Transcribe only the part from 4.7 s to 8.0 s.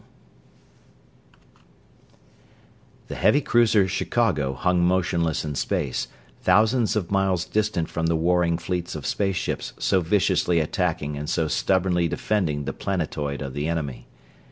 motionless in space, thousands of miles distant